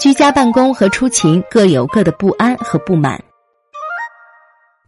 [0.00, 3.22] 居家办公和出勤各有各的不安和不满。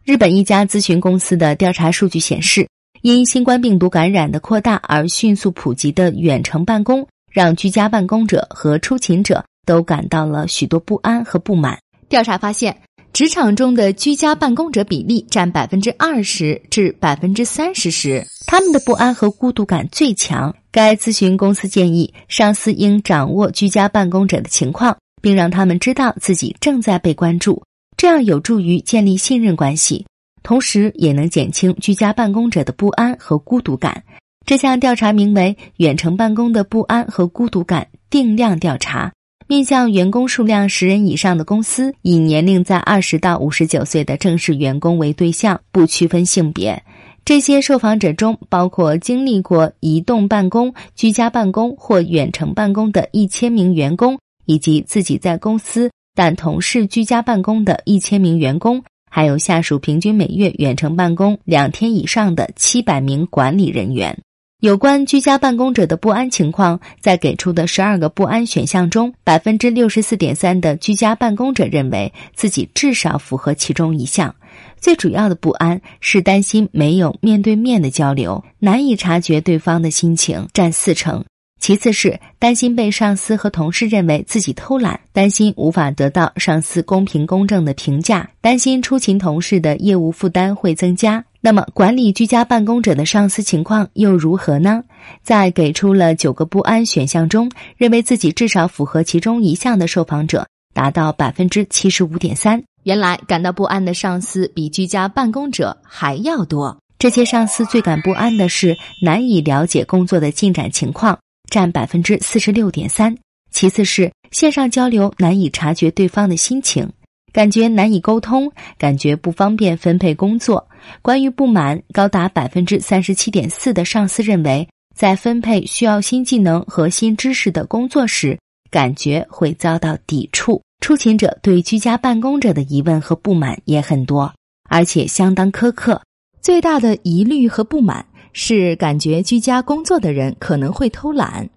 [0.05, 2.67] 日本一家咨询公司的调查数据显示，
[3.03, 11.79] 因新冠病毒感染的扩大而迅速普及的远程办公，让居家办公者和出勤者都感到了许多不安和不满。
[12.09, 12.75] 调查发现。
[13.13, 20.55] 职场中的居家办公者比例占百分之二十至百分之三十时，他们的不安和孤独感最强。
[20.71, 27.63] 该咨询公司建议，上司应掌握居家办公者的情况，并让他们知道自己正在被关注，
[27.97, 30.05] 这样有助于建立信任关系，
[30.43, 34.05] 同时也能减轻居家办公者的不安和孤独感。
[34.45, 39.09] 这项调查名为《远程办公的不安和孤独感定量调查》。
[39.49, 46.83] 面向员工数量十人以上的公司，以年龄在二十到五十九岁的正式员工为对象，不区分性别。
[47.25, 64.19] 这些受访者中包括经历过移动办公、居家办公或远程办公的一千名员工，以及自己在公司但同事居家办公的一千名员工，还有下属平均每月远程办公两天以上的七百名管理人员。
[64.61, 74.33] 有关居家办公者的不安情况，在给出的十二个不安选项中，百分之六十四点三的居家办公者认为自己至少符合其中一项。
[74.79, 81.25] 最主要的不安是担心没有面对面的交流，难以察觉对方的心情，占四成。
[81.63, 91.25] 其次是担心被上司和同事认为自己偷懒，担心无法得到上司公平公正的评价，担心出勤同事的业务负担会增加。
[91.41, 94.83] 那么，管理居家办公者的上司情况又如何呢？
[95.23, 102.61] 在给出了九个不安选项中，认为自己至少符合其中一项的受访者达到百分之七十五点三。
[102.83, 106.77] 原来，感到不安的上司比居家办公者还要多。
[106.99, 111.19] 这些上司最感不安的是难以了解工作的进展情况，
[111.53, 113.15] 占百分之四十六点三。
[113.51, 116.91] 其次是线上交流难以察觉对方的心情。
[117.31, 120.67] 感觉难以沟通，感觉不方便分配工作。
[121.03, 124.67] 关于不满，高达百分之三十七点四的上司认为，
[124.97, 128.39] 在分配需要新技能和新知识的工作时，
[128.71, 130.63] 感觉会遭到抵触。
[130.81, 134.35] 出勤者对居家办公者的疑问和不满也很多，
[134.69, 136.01] 而且相当苛刻。
[136.43, 141.49] 最大的疑虑和不满是感觉居家工作的人可能会偷懒。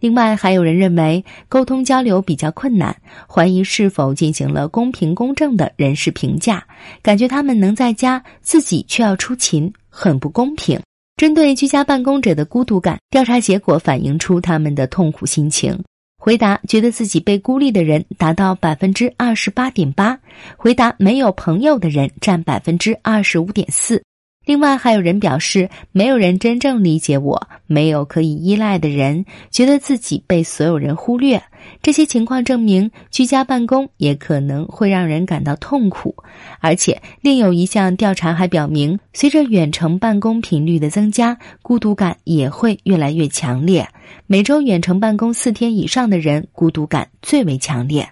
[0.00, 2.96] 另外，还有人认为沟通交流比较困难，
[3.28, 6.66] 怀疑是否进行了公平公正的人事评价，
[7.02, 10.80] 感觉他们能在家，自己却要出勤，很不公平。
[11.18, 15.78] 针对居家办公者的孤独感，调查结果反映出他们的痛苦心情。
[16.18, 20.18] 回答觉得自己被孤立的人达到百分之二十八点八，
[20.56, 24.02] 回答没有朋友的人占百分之二十五点四。
[24.44, 31.42] 另外，还有人表示，没有人真正理解我，没有可以依赖的人，觉得自己被所有人忽略。
[31.80, 36.16] 这些情况证明，居家办公也可能会让人感到痛苦。
[36.58, 43.88] 而且，另有一项调查还表明，随着远程办公频率的增加，孤独感也会越来越强烈。
[44.26, 48.08] 每周远程办公四天以上的人，孤独感最为强烈。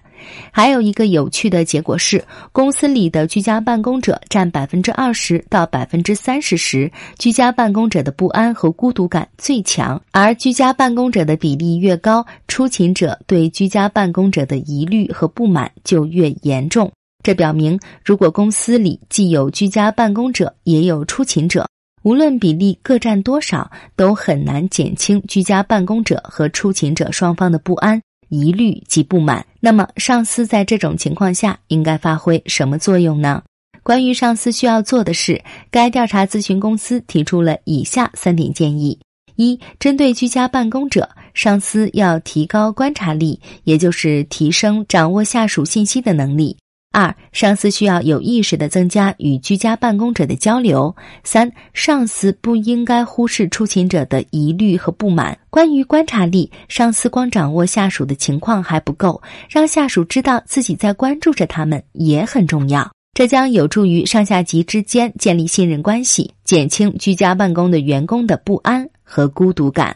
[0.51, 10.01] 还有一个有趣的结果是，公司里的居家办公者占百分之二十到百分之三十时，居家办公者的不安和孤独感最强。
[10.11, 16.91] 而居家办公者的比例越高，出勤者对居家办公者的疑虑和不满就越严重。
[17.23, 21.67] 这表明，如果公司里既有居家办公者，也有出勤者，
[22.01, 28.01] 无论比例各占多少，都很难减轻居家办公者和出勤者双方的不安。
[28.31, 33.43] 疑虑及不满，那么上司在这种情况下应该发挥什么作用呢？
[33.83, 38.97] 关于上司需要做的事，该调查咨询公司提出了以下三点建议：
[39.35, 46.55] 一、针对居家办公者，上司要提高观察力，也就是提升掌握下属信息的能力。
[46.91, 50.93] 二、上司需要有意识的增加与居家办公者的交流。
[51.23, 55.37] 三、上司不应该忽视出勤者的疑虑和不满。
[55.49, 62.91] 关于观察力，上司光掌握下属的情况还不够，让下属知道自己在关注着他们也很重要。
[63.13, 69.95] 这将有助于上下级之间建立信任关系，减轻居家办公的员工的不安和孤独感。